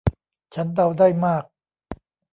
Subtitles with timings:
[0.53, 1.43] ฉันเดาได้มาก